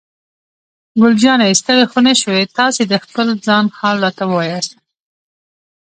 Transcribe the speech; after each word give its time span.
ګل 1.01 1.13
جانې: 1.21 1.51
ستړی 1.61 1.83
خو 1.91 1.99
نه 2.07 2.13
شوې؟ 2.21 2.43
تاسې 2.57 2.81
د 2.87 2.93
خپل 3.03 3.27
ځان 3.45 3.65
حال 3.77 3.95
راته 4.03 4.23
ووایاست. 4.27 4.71